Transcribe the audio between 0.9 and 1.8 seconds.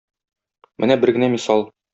бер генә мисал.